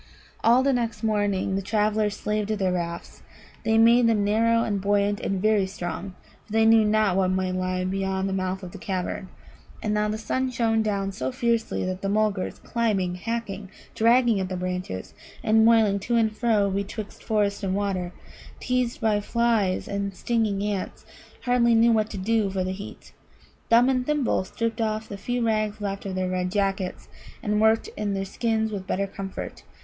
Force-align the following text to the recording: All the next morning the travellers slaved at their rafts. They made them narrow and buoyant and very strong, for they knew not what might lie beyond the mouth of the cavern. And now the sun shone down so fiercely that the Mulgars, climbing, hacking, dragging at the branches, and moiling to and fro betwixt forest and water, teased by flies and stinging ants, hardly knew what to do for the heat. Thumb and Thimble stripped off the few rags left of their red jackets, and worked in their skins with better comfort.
All 0.43 0.63
the 0.63 0.73
next 0.73 1.03
morning 1.03 1.55
the 1.55 1.61
travellers 1.61 2.17
slaved 2.17 2.49
at 2.49 2.57
their 2.57 2.71
rafts. 2.71 3.21
They 3.63 3.77
made 3.77 4.07
them 4.07 4.23
narrow 4.23 4.63
and 4.63 4.81
buoyant 4.81 5.19
and 5.19 5.39
very 5.39 5.67
strong, 5.67 6.15
for 6.43 6.53
they 6.53 6.65
knew 6.65 6.83
not 6.85 7.15
what 7.17 7.27
might 7.29 7.53
lie 7.53 7.83
beyond 7.85 8.27
the 8.27 8.33
mouth 8.33 8.63
of 8.63 8.71
the 8.71 8.79
cavern. 8.79 9.29
And 9.79 9.93
now 9.93 10.07
the 10.09 10.17
sun 10.17 10.49
shone 10.49 10.81
down 10.81 11.11
so 11.11 11.31
fiercely 11.31 11.85
that 11.85 12.01
the 12.01 12.09
Mulgars, 12.09 12.57
climbing, 12.63 13.13
hacking, 13.13 13.69
dragging 13.93 14.39
at 14.39 14.49
the 14.49 14.57
branches, 14.57 15.13
and 15.43 15.65
moiling 15.67 15.99
to 15.99 16.15
and 16.15 16.35
fro 16.35 16.71
betwixt 16.71 17.21
forest 17.23 17.61
and 17.61 17.75
water, 17.75 18.11
teased 18.59 19.01
by 19.01 19.21
flies 19.21 19.87
and 19.87 20.15
stinging 20.15 20.63
ants, 20.63 21.05
hardly 21.41 21.75
knew 21.75 21.91
what 21.91 22.09
to 22.09 22.17
do 22.17 22.49
for 22.49 22.63
the 22.63 22.71
heat. 22.71 23.13
Thumb 23.69 23.87
and 23.87 24.03
Thimble 24.03 24.45
stripped 24.45 24.81
off 24.81 25.07
the 25.07 25.15
few 25.15 25.45
rags 25.45 25.79
left 25.79 26.07
of 26.07 26.15
their 26.15 26.27
red 26.29 26.49
jackets, 26.51 27.07
and 27.43 27.61
worked 27.61 27.87
in 27.95 28.15
their 28.15 28.25
skins 28.25 28.71
with 28.71 28.87
better 28.87 29.05
comfort. 29.05 29.61